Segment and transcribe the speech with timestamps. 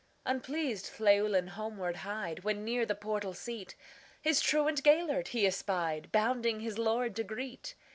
[0.25, 3.75] Unpleased Llewelyn homeward hied, When, near the portal seat,
[4.19, 7.75] His truant Gêlert he espied, Bounding his lord to greet.